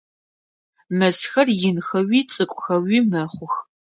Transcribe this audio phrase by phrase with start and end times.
[0.97, 3.55] Мэзхэр инхэуи цӏыкӏухэуи мэхъух.